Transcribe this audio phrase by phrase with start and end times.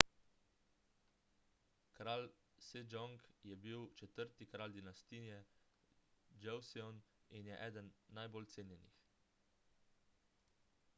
[1.99, 2.29] kralj
[2.67, 3.13] sejong
[3.51, 5.37] je bil četrti kralj dinastije
[6.47, 7.01] joseon
[7.41, 8.99] in je eden najbolj cenjenih